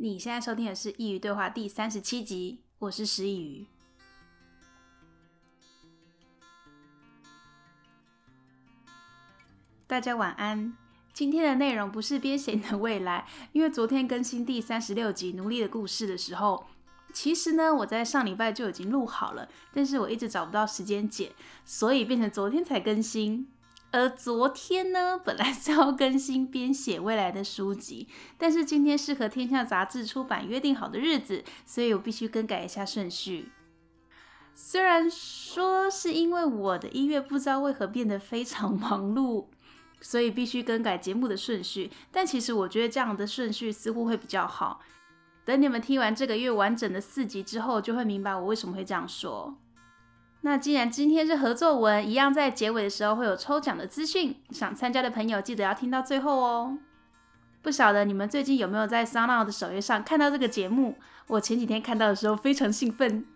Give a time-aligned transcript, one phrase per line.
[0.00, 3.66] 你现在收听的是《佾萮对话》第三十七集，我是师佾萮。
[9.88, 10.72] 大家晚安。
[11.12, 16.66] 今天的内容不是编写你的未来，因为昨天更新第三十六集《奴隶的故事》的时候，
[17.12, 21.32] 其实呢，我在上礼拜就已经录好了，但是我一直找不到时间剪，
[21.64, 23.48] 所以变成昨天才更新。
[23.90, 28.06] 而昨天呢，本来 是要更新编写未来的书籍，
[28.36, 33.50] 但是今天是和天下杂志出版约定好的日子，所以我必须更改一下顺序。
[34.54, 39.46] 虽然说是因为我的一月不知道为何变得非常 忙碌，
[40.00, 44.80] 所以必须更改节目的顺序，但其实我觉得这样的顺序似乎会比较好。
[45.44, 49.56] 等你们听完这个月完整的四集之后，就会明白我为什么会这样说。
[50.42, 56.78] 那既然今天是合作文，一样在结尾的时候会有抽奖的资讯，想参加的朋友记得要听到最后哦。
[57.60, 60.96] 不晓得你们最近有没有在 s o u n d o 的首页上看到这个节目？
[61.26, 63.26] 我前几天看到的时候非常兴奋，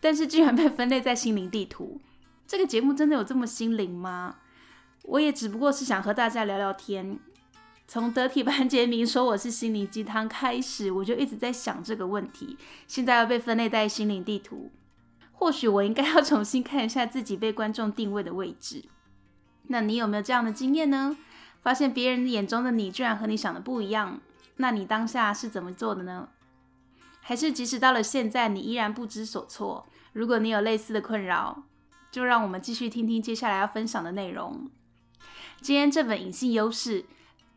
[0.00, 2.00] 但是居然被分类在心灵地图。
[2.46, 4.36] 这个节目真的有这么心灵吗？
[5.02, 7.18] 我也只不过是想和大家聊聊天。
[7.88, 12.56] 从得体班杰明说我是心灵鸡汤开始，我就一直在想这个问题。
[12.86, 14.70] 现在要被分类在心灵地图。
[15.42, 18.84] 或许我应该要 重新看一下自己被观众定位的位置。
[19.66, 21.16] 那你有没有这样的经验呢？
[21.60, 24.20] 发现别人眼中的你居然和你想的不一样，
[24.58, 26.28] 那你当下是怎么做的呢？
[27.20, 29.84] 还是即使到了现在，你依然不知所措？
[30.12, 31.64] 如果你有类似的困扰，
[32.12, 34.70] 就让我们继续听听接下来要分享的内容。
[35.60, 37.02] 今天这本《隐性优势》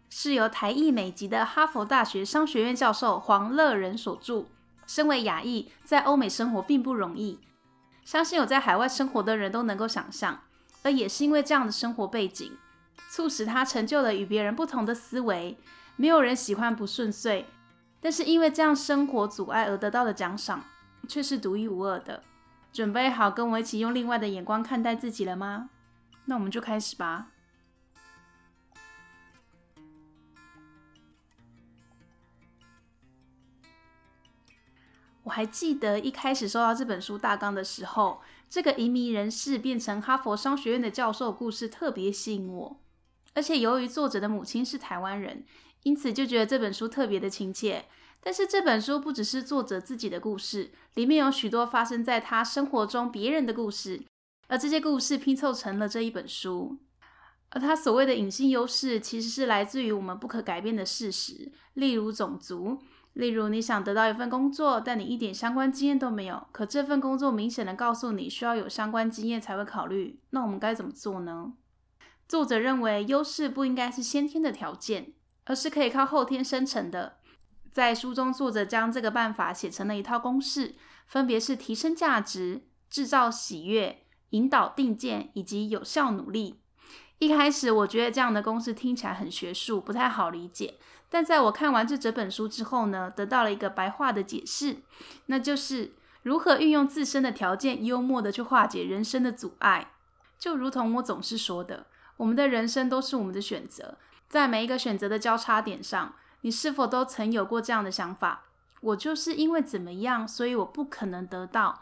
[0.10, 4.46] 是由台裔美籍的哈佛大学商学院教授黄乐仁所著。
[4.88, 7.40] 身为亚裔，在欧美生活并不容易。
[8.06, 10.40] 相信有在海外生活的人都能够想象，
[10.84, 12.56] 而也是因为这样的生活背景，
[13.10, 15.58] 促使他成就了与别人不同的思维。
[15.98, 17.46] 没有人喜欢不顺遂，
[18.00, 20.64] 但是因为这样生活阻碍而得到的奖赏，
[21.08, 22.22] 却是独一无二的。
[22.72, 25.70] 准备好跟我一起用另外的眼光看待自己了吗？
[26.26, 27.28] 那我们就开始吧。
[35.26, 42.80] 我还记得一开始收到这本书大纲的时候，这个移民人士变成哈佛商学院的教授故事特别吸引我，
[43.34, 45.44] 而且由于作者的母亲是台湾人，
[45.82, 47.86] 因此就觉得这本书特别的亲切。
[48.22, 54.04] 但是这本书不只是作者自己的故事，里面有许多发生在他生活中别人的故事，
[54.48, 56.78] 而这些故事拼凑成了这一本书。
[57.50, 62.80] 而他所谓的隐性优势，其实是来自于我们不可改变的事实，例如种族。
[63.16, 66.48] 例如，你想得到一份工作，但你一点相关经验都没有。
[66.52, 70.20] 可这份工作明显的告诉你需要有相关经验才会考虑。
[70.32, 71.54] 那我们该怎么做呢？
[72.28, 75.14] 作者认为，优势不应该是先天的条件，
[75.46, 77.18] 而是可以靠后天生成的。
[77.72, 80.76] 在书中，作者将这个办法写成了一套公式，
[81.08, 86.60] 分别是提升价值、制造喜悦、引导定见以及有效努力。
[87.20, 90.76] 一开始，我觉得这样的公式听起来很学术，不太好理解。
[91.10, 94.78] 但在我看完这整本书之后呢，得到了一个白话的解释，
[95.28, 95.94] 那就是
[96.24, 99.92] 如何运用自身的条件，幽默的去化解人生的阻碍。
[100.38, 101.86] 就如同我总是说的，
[102.18, 108.44] 我们的人生都是我们的选择，在每一个选择的交叉点上，你是否都曾有过这样的想法？
[108.82, 111.82] 我就是因为怎么样，所以我不可能得到，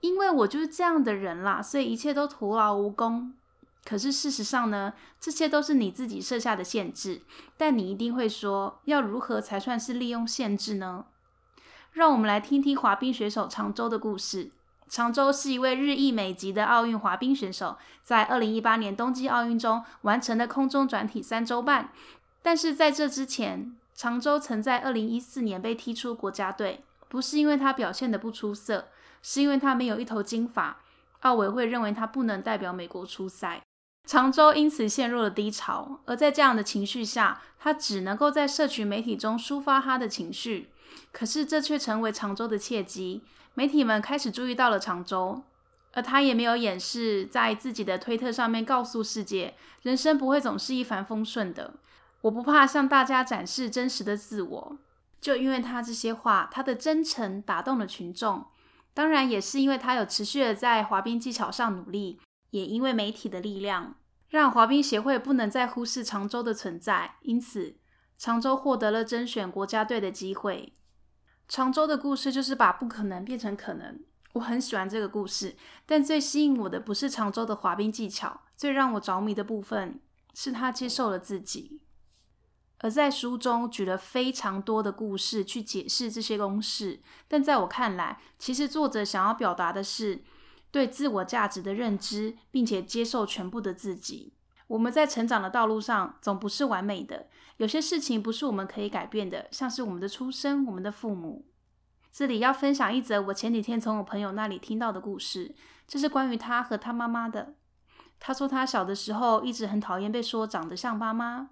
[0.00, 3.34] 因为我就是这样的人啦，所以一切都徒劳无功。
[3.84, 7.22] 可是事实上呢，这些都是你自己设下的限制。
[7.56, 11.06] 但你一定会说，要如何才算是利用限制呢？
[11.92, 14.52] 让我们来听听滑冰选手常州的故事。
[14.88, 21.92] 常州是一位日裔美籍的奥运滑冰选手，在二零一八年冬季奥运中完成了空中转体三周半。
[22.42, 28.88] 但是在这之前，常州曾在二零一四年被踢出国家队，不是因为他表现得不出色，
[29.22, 30.78] 是因为他没有一头金发。
[31.20, 33.62] 奥委会认为他不能代表美国出赛。
[34.06, 40.70] 常州因此陷入了低潮，而在这样的情绪下，他只能够在社群媒体中抒发他的情绪。
[41.12, 43.22] 可是这却成为常州的契机，
[43.54, 45.42] 媒体们开始注意到了常州，
[45.92, 51.74] 而他也没有掩饰，在自己的推特上面告诉世界，人生不会总是一帆风顺的。
[52.22, 54.76] 我不怕向大家展示真实的自我，
[55.20, 58.44] 就因为他这些话，他的真诚打动了群众。
[58.92, 62.18] 当然，也是因为他有持续的在滑冰技巧上努力。
[62.50, 63.96] 也因为媒体的力量，
[64.28, 67.76] 让滑冰协会不能再忽视常州的存在，因此
[68.18, 70.76] 常州获得了甄选国家队的机会。
[71.48, 74.00] 常州的故事就是把不可能变成可能，
[74.34, 75.56] 我很喜欢这个故事。
[75.84, 80.00] 但最吸引我的不是常州的滑冰技巧，最让我着迷的部分
[80.32, 81.82] 是他接受了自己。
[82.82, 87.00] 而在书中举了非常多的故事去解释这些公式。
[87.28, 90.22] 但在我看来，其实作者想要表达的是
[90.70, 94.34] 对自我价值的认知，并且接受全部的自己。
[94.68, 97.26] 我们在成长的道路上总不是完美的，
[97.56, 101.46] 有些事情不是我们可以改变的，像是我们的出生、我们的父母。
[102.12, 105.54] 这里要分享一则我前几天从我朋友那里听到的故事，
[105.86, 107.54] 这是关于他和他妈妈的。
[108.18, 111.50] 他说他小的时候一直很讨厌被说长得像妈妈，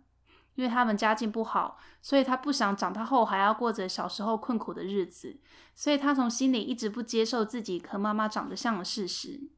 [0.59, 5.39] 因为他们家境不好，所以他不想长大后还要过着小时候困苦的日子，
[5.73, 9.53] 所以他从心里一直不接受自己和妈妈长得像的事实。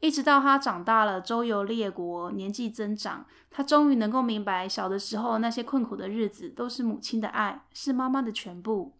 [0.00, 8.98] 一直到他长大了，周游列国，年纪增长，他终于能够明白，小的时候那些困苦的日子都是母亲的爱，是妈妈的全部。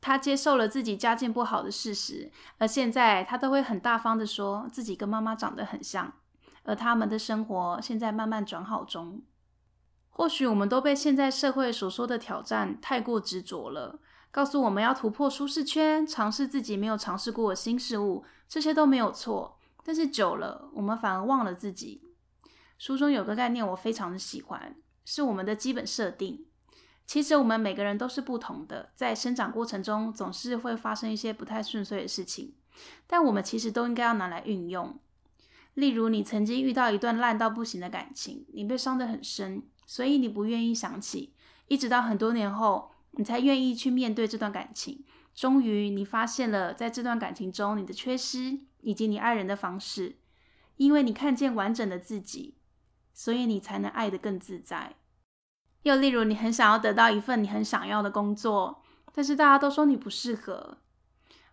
[0.00, 6.12] 他接受了自己家境不好的事实，而现在他都会很大方地说自己跟妈妈长得很像，
[6.64, 9.22] 而他们的生活现在慢慢转好中。
[10.18, 14.00] 或许我们都被现在社会所说的挑战太过执着了，
[14.32, 19.60] 告诉我们要突破舒适圈，尝试自己没有尝试过的新事物，这些都没有错。
[19.84, 22.02] 但是久了，我们反而忘了自己。
[22.78, 24.74] 书中有个概念我非常的喜欢，
[25.04, 26.46] 是我们的基本设定。
[27.06, 32.54] 其实我们每个人都是不同的，在生长过程中总是会发生一些不太顺遂的事情，
[33.06, 34.98] 但我们其实都应该要拿来运用。
[35.74, 41.34] 例如，你曾经遇到一段烂到不行的感情，你被伤得很深，所以你不愿意想起，
[41.66, 45.04] 一直到很多年后，你才愿意去面对这段感情。
[45.34, 48.60] 终于，你发现了在这段感情中你的缺失。
[48.80, 50.18] 以及你爱人的方式，
[50.76, 52.58] 因为你看见完整的自己，
[53.12, 54.94] 所以你才能爱得更自在。
[55.82, 60.78] 又例如，你很想要得到一份你很想要的工作，但是大家都说你不适合。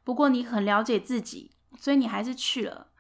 [0.04, 1.50] 不过你很了解自己，
[1.80, 2.92] 所以你还是去了。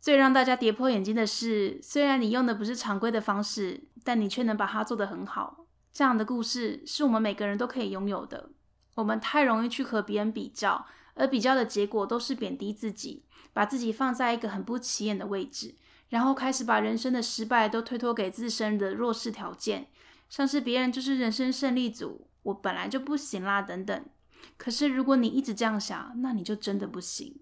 [0.00, 5.66] 最让大家跌破眼镜的是，虽然你用的不是常规的方式，但你却能把它做得很好。
[5.92, 8.50] 这样的故事是我们每个人都可以拥有的。
[8.94, 10.86] 我们太容易去和别人比较。
[11.14, 15.74] 而比较的结果都是贬低自己，把自己放在一个很不起眼的位置，
[16.08, 19.88] 然后开始把人生的失败都推脱给自身的弱势条件，
[20.30, 24.04] 像是别人就是人生胜利组，我本来就不行啦等等。
[24.56, 27.40] 可是如果你一直这样想，那你就真的不行。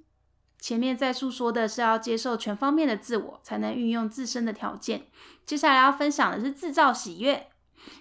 [0.60, 5.06] 前面在诉说的是要接受全方面的自我，才能运用自身的条件。
[5.46, 7.48] 接下来要分享的是制造喜悦，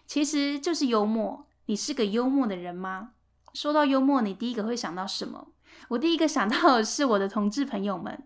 [0.06, 1.48] 其实就是幽默。
[1.68, 3.12] 你是个幽默的人吗？
[3.54, 5.50] 说到幽默，你第一个会想到什么？
[5.90, 8.24] 我第一个想到的是我的同志朋友们。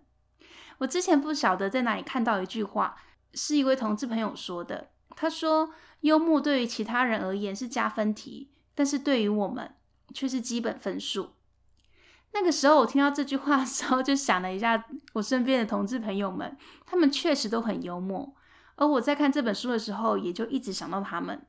[0.80, 2.96] 我之前不晓得在哪里看到一句话，
[3.34, 4.92] 是一位同志朋友说的。
[5.16, 9.76] 他说：“幽默对于其他人而言是加分题，但是对于我们
[10.14, 11.32] 却是基本分数。”
[12.34, 18.36] 那个时候我听到这句话的时候，就想了一下我身边的同志朋友们，他们确实都很幽默。
[18.76, 21.46] 而我在看这本书的时候，也就一直想到他们。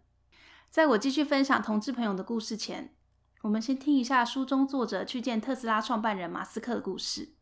[0.69, 2.95] 在我继续分享同志朋友的故事前，
[3.43, 7.35] 我们先听一下书中作者去见特斯拉创办人马斯克的故事。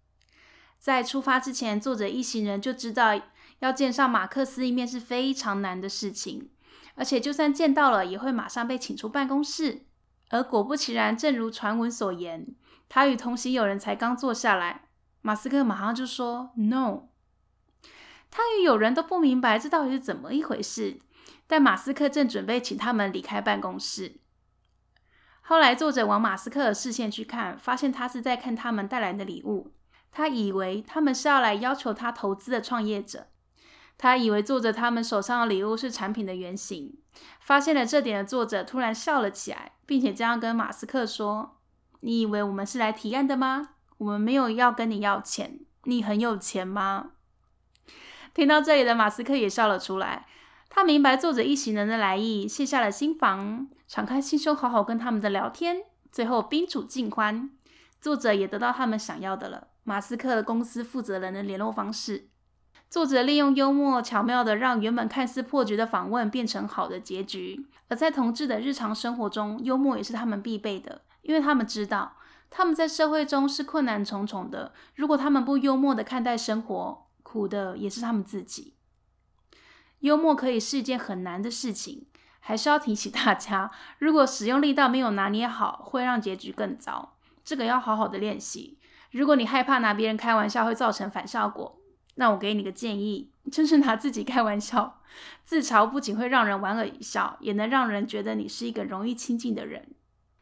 [0.78, 3.20] 在出发之前，作者一行人就知道
[3.60, 6.50] 要见上马克思一面是非常难的事情，
[6.94, 9.86] 而且就算见到了，也会马上被请出办公室。
[10.30, 12.54] 而果不其然，正如传闻所言，
[12.88, 14.88] 他与同行友人才刚坐下来，
[15.20, 17.10] 马斯克马上就说 “No”。
[18.30, 21.00] 他与友人都不明白这到底是怎么一回事，
[21.46, 24.20] 但马斯克正准备请他们离开办公室。
[25.40, 29.74] 后来，作者往马斯克的视线去看，发现他是在看他们带来的礼物。
[30.12, 33.26] 他以为他们是要来要求他投资的创业者。
[34.02, 36.96] 他以为作者他们手上的礼物是产品的原型。
[37.38, 41.58] 发现了这点的作者突然笑了起来，并且这样跟马斯克说
[42.00, 43.74] ：“你以为我们是来提案的吗？
[43.98, 45.60] 我们没有要跟你要钱。
[45.84, 47.10] 你很有钱吗？”
[48.32, 50.26] 听到这里的马斯克也笑了出来。
[50.70, 55.82] 他明白作者一行人的来意，卸下了心防，敞开心胸，好好跟他们的聊天。
[56.10, 57.50] 最后宾主尽欢，
[58.00, 59.68] 作者也得到他们想要的了。
[59.84, 62.29] 马斯克的公司负责人的联络方式。
[62.90, 67.64] 作者利用幽默巧妙地让原本看似破局的访问变成好的结局。
[67.88, 72.16] 而在同志的日常生活中，幽默也是他们必备的，因为他们知道
[72.50, 74.72] 他们在社会中是困难重重的。
[74.96, 78.74] 如果他们不幽默地看待生活，苦的也是他们自己。
[80.00, 82.06] 幽默可以是一件很难的事情，
[82.40, 87.16] 还是要提醒大家，如果使用力道没有拿捏好，会让结局更糟。
[87.44, 88.78] 这个要好好的练习。
[89.12, 91.79] 如果你害怕拿别人开玩笑会造成反效果，
[92.16, 95.00] 那我给你个建议， 就是拿自己开玩笑。
[95.44, 99.88] 自嘲不仅会让人莞尔一笑，也能让人觉得你是一个容易亲近的人。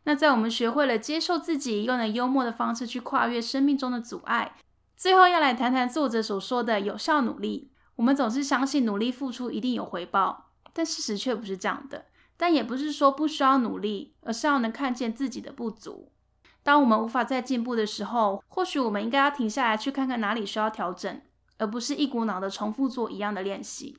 [0.04, 4.56] 那在我们学会了接受自己，用了幽默的方式去跨越生命中的阻碍，
[4.96, 7.70] 最后要来谈谈作者所说的有效努力。
[7.96, 12.06] 我们总是相信努力付出一定有回报，但事实却不是这样的。
[12.37, 16.12] 但也不是说不需要努力，而是要能看见自己的不足。
[16.62, 21.20] 当我们无法再进步的时候，或许我们应该要停下来，去看看哪里需要调整，
[21.58, 23.98] 而不是一股脑的重复做一样的练习。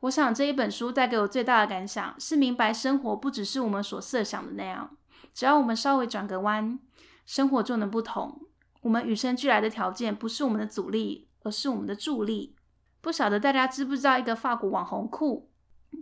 [0.00, 4.96] 我想这一本书带给我最大的感想是，明白生活不只是我们所设想的那样，
[5.34, 6.78] 只要我们稍微转个弯，
[7.26, 8.40] 生活就能不同。
[8.82, 12.56] 我们与生俱来的条件不是我们的阻力，而是我们的助力。
[13.02, 15.50] 不晓得大家知不知道一个法国网红酷，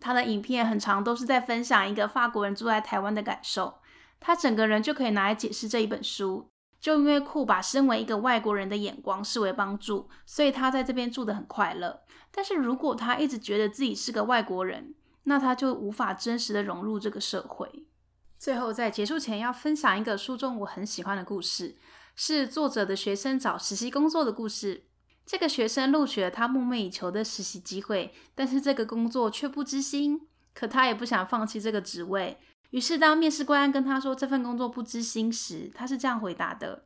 [0.01, 3.79] 他的影片很长，都是在分享一个法国人住在台湾的感受。
[4.21, 6.49] 他整个人就可以拿来解释这一本书。
[6.81, 12.03] 就因为酷把身为一个外国人的眼光视为帮助，所以他在这边住得很快乐。
[12.31, 14.95] 但是如果他一直觉得自己是个外国人，
[15.25, 17.87] 那他就无法真实的融入这个社会。
[18.39, 21.77] 最后，在结束前要分享一个书中我很喜欢的故事，
[22.15, 24.85] 是作者的学生找实习工作的故事。
[25.27, 32.39] 这个学生录取了他梦寐以求的实习机会，但是这个工作却不知心，可他也不想放弃这个职位。
[32.71, 36.85] 于是，当面试官跟他说这份工作不知薪时，他是这样回答的：“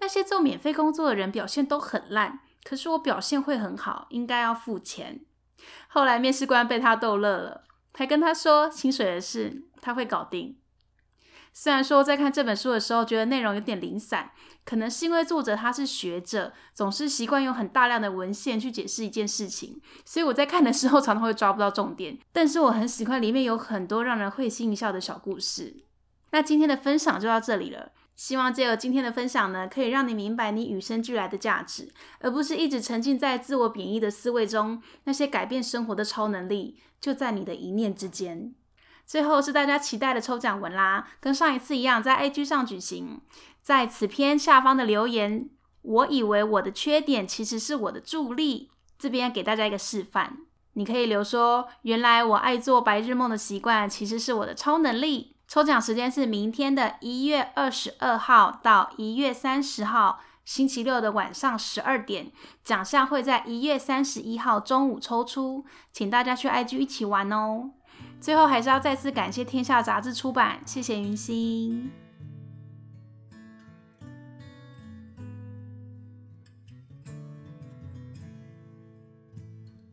[0.00, 5.20] 那些做免费工作的人表现都很烂，可是我表现会很好，应该要付钱。”
[5.88, 10.58] 后来，面试官被他逗乐了，还跟他说：“薪水的事，他会搞定。”
[11.56, 14.32] 虽然说在看这本书的时候，觉得内容有点零散，
[14.64, 22.18] 可能是因为作者他是学者，总是习惯用很大量的文献去解释一件事情，所以我在看的时候 常常会抓不到重点。
[22.32, 25.76] 但是我很喜欢里面有很多让人会心一笑的小故事。
[26.32, 34.82] 那今天的分享就到这里了，希望借由今天的分享呢，可以让你明白你与生俱来的价值，而不是一直沉浸在自我贬义的思维中。
[35.04, 38.54] 那些改变生活的超能力就在你的一念之间。
[39.06, 43.20] 最后是大家期待的抽奖文啦，跟上一次一样，在 IG 上举行。
[43.62, 45.48] 在此篇下方的留言，
[45.82, 48.70] 我以为我的缺点其实是我的助力。
[48.98, 50.38] 这边给大家一个示范，
[50.74, 55.36] 你可以留说：原来我爱做白日梦的习惯其实是我的超能力。
[55.46, 62.32] 抽奖时间是明天的一月二十二号到一月三十号，星期六的晚上十二点。
[62.62, 67.70] 奖项会在一月三十一号中午抽出，请大家去 IG 一起玩哦。
[68.24, 71.90] 最后还是要再次感谢天下杂志出版，谢谢云心。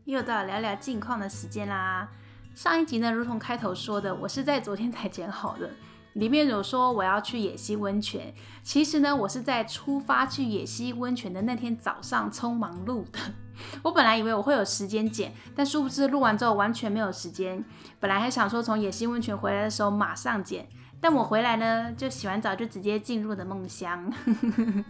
[0.05, 2.09] 又到聊聊近况的时间啦。
[2.55, 5.69] 上一集呢，如同开头说的，我是在昨天才剪好的。
[6.13, 13.19] 里面有说我要去野溪温泉，其实呢，我是在出发去野溪温泉的那天早上匆忙录的。
[13.83, 17.63] 我本来以为我会有时间剪，但殊不知录完之后完全没有时间。
[17.99, 20.67] 本来还想说从野溪温泉回来的时候马上剪，
[20.99, 24.11] 但我回来呢就洗完澡就直接进入了梦乡。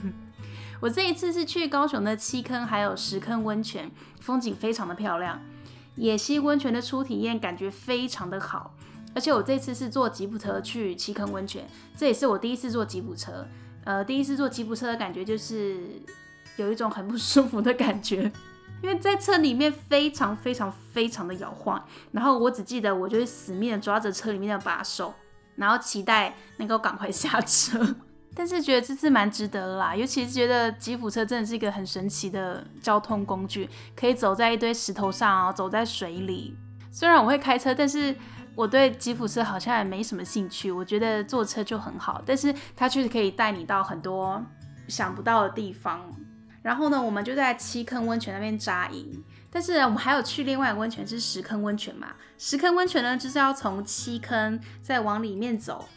[0.80, 5.40] 我这一次是去高雄的七坑还有石坑温泉，风景非常的漂亮。
[5.96, 8.74] 野溪温泉的初体验感觉非常的好，
[9.14, 13.48] 而且我这次是坐吉普车去七坑温泉，这也是我第一次坐吉普车。
[13.84, 15.80] 呃，第一次坐吉普车的感觉就是
[16.58, 18.32] 有一种很不舒服的感觉。
[18.84, 25.14] 因为在车里面非常非常非常的摇晃，然后我只记得我就是死命的抓着车里面的把手，
[25.56, 27.96] 然后期待能够赶快下车。
[28.34, 36.56] 但是觉得这次蛮值得啦，尤其是觉得吉普车真的是一个很神奇的交通工具，可以走在一堆石头上啊，走在水里。
[36.90, 38.16] 虽然我会开车，但是
[38.56, 40.72] 我对吉普车好像也没什么兴趣。
[40.72, 44.44] 我觉得坐车就很好，但是它确实可以带你到很多
[44.88, 46.02] 想不到的地方。
[46.62, 52.10] 然后呢，我们就在七坑温泉那边扎营，但是我们还有去另外一个温泉是石坑温泉嘛。
[52.38, 55.90] 石坑温泉呢，就是要从七坑再往里面走，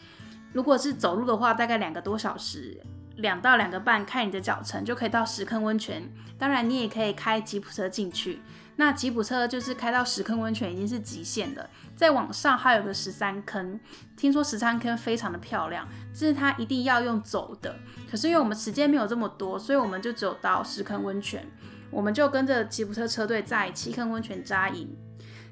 [0.54, 2.80] 如果是走路的话，大概两个多小时，
[3.16, 6.10] 两到两个半，看你的脚程就可以到石坑温泉。
[6.38, 8.40] 当然，你也可以开吉普车进去。
[8.76, 13.78] 那吉普车就是开到石坑温泉已经是极限的，再往上还有个十三坑，
[14.16, 17.76] 听说十三坑非常的漂亮，这是它一定要用走的。
[18.10, 21.46] 可是因为我们时间没有这么多，所以我们就只有到石坑温泉，
[21.92, 24.88] 我们就跟着吉普车车队在七坑温泉扎营，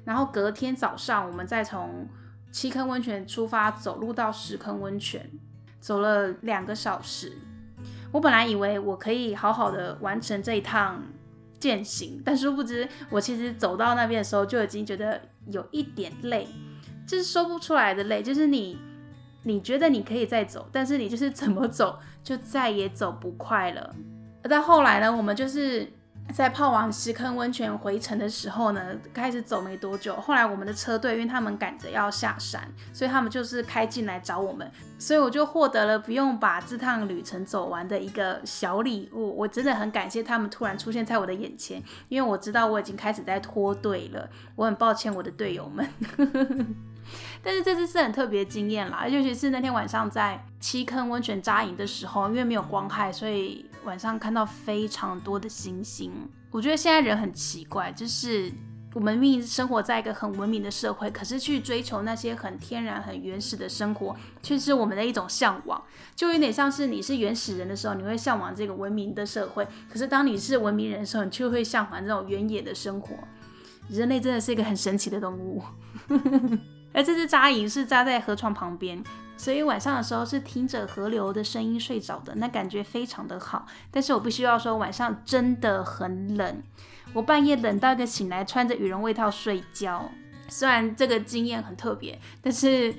[0.03, 2.09] 然后隔天早上我们再从
[2.51, 5.31] 七坑温泉出发，走路到石坑温泉，
[5.79, 7.37] 走了两个小时。
[8.13, 11.03] 我本来以为我可以好好的完成这一趟。
[11.59, 16.45] 践行，但殊不知，我其实走到那边的时候就已经觉得有一点累，
[17.07, 18.77] 就是说不出来的累，就是你，
[19.43, 23.95] 你觉得你可以再走，但是你就是怎么走就再也走不快了。
[24.43, 25.87] 而到后来呢，我们就是。
[26.33, 28.81] 在泡完石坑温泉回程的时候呢，
[29.13, 39.37] 开始走没多久，后来我们的车队因为他们赶着要下山，所以他们就是开进来找我们，所以我就获得了不用把这趟旅程走完的一个小礼物。
[39.37, 45.87] 我真的很感谢他们突然出现在我的眼前，因为我知道我已经开始在脱队了，我很抱歉我的队友们。
[47.43, 56.11] 但是这次是很特别的经验啦，尤其是那天晚上在七坑温泉扎营的时候，因为没有光害，所以晚上看到非常多的星星。
[56.51, 58.51] 我觉得现在人很奇怪，就是。
[58.95, 65.83] 我们明明生活在一个很文明的社会，可是去追求那些很天然、很原始的生活，却是我们的一种向往。
[66.15, 73.15] 就有点像是你是原始人的时候，你会向往这个文明的社会；可是当你是文明人的时候，你却会向往这种原野的生活。
[73.89, 75.63] 人类真的是一个很神奇的动物。
[76.93, 79.03] 而这只扎营是扎在河床旁边，
[79.35, 83.65] 所以晚上的时候是听着河流的声音睡着的，那感觉非常的好。
[83.91, 86.63] 但是我必须要说，晚上真的很冷。
[87.13, 90.09] 我半夜冷到一个醒来，穿着羽绒外套睡觉。
[90.47, 92.93] 虽然这个经验很特别，但是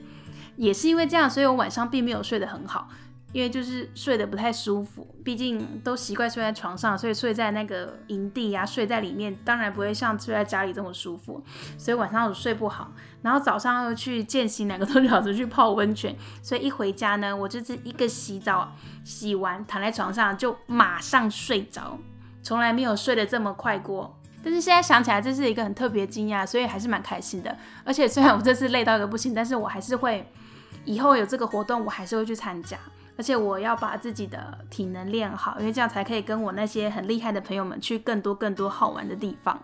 [0.57, 2.89] 也是因为这样，所以我晚上并没有睡得很好，
[3.35, 5.07] 因为就是睡得不太舒服。
[5.25, 11.43] 毕竟都习惯睡在床上，所以睡在那个营地呀、睡在里面，当然不会像睡在家里这么舒服。
[11.77, 18.73] 所以晚上我睡不好，然后早上又去践行，两个多小时去泡温泉，所以一回家呢，我就是一个洗澡，
[19.03, 21.99] 洗完躺在床上就马上睡着。
[22.43, 27.57] 从来没有睡得这么快过，但是现在想起来，这是一个很特别惊讶，所以还是蛮开心的。
[27.83, 30.31] 而且虽然我这次累到一个不行，但是我还是会
[30.85, 32.77] 以后有这个活动，我还是会去参加。
[33.17, 39.59] 而且我要把自己的体能练好，因为这样才可以跟我那些很厉害的朋友们去更多更多好玩的地方。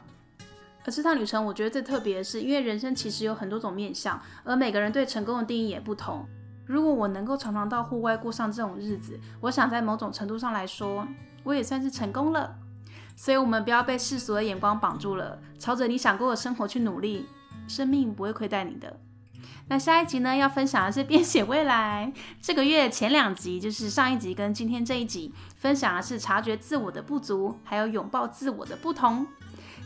[0.85, 6.27] 而这趟旅程，我觉得最特别的是，因为人生其实有很多种面向，而每个人对成功的定义也不同。
[6.65, 11.07] 如果我能够常常到户外过上这种日子，我想在某种程度上来说，
[11.43, 12.57] 我也算是成功了。
[13.17, 17.27] 所以，我们不要被世俗的眼光绑住了，朝着你想过的生活去努力，
[17.69, 18.99] 生命不会亏待你的。
[19.69, 22.13] 那下一集呢，要分享的是编写未来。
[22.41, 29.27] 这个月前两集，就是上一集跟今天这一集，分享的是察觉自我的不足，还有拥抱自我的不同。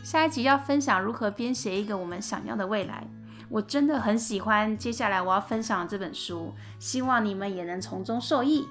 [0.03, 3.07] 下一集要分享如何编写一个我们想要的未来。
[3.47, 8.67] 我真的很喜欢接下来我要分享的这本书，希望你们也能从中受益。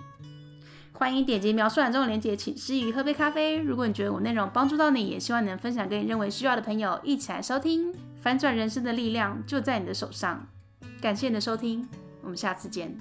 [0.92, 3.56] 欢迎点击描述栏中的链接，请师佾萮喝杯咖啡。
[3.58, 7.92] 如果你觉得我内容帮助到你，也希望你能分享给你认为需要的朋友，一起来收听。
[8.20, 10.46] 翻转人生的力量就在你的手上。
[11.00, 11.88] 感谢你的收听，
[12.22, 12.98] 我们下次见。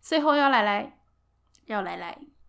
[0.00, 0.98] 最后要来来，
[1.66, 2.37] 要来来。